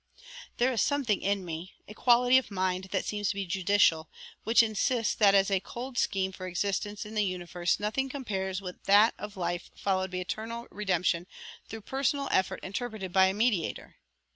[0.57, 4.09] "There is something in me, a quality of mind that seems to be judicial,
[4.43, 8.85] which insists that as a cold scheme for existence in this universe nothing compares with
[8.85, 11.27] that of life followed by eternal redemption
[11.69, 13.97] through personal effort interpreted by a mediator.